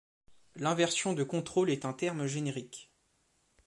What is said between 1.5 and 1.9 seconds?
est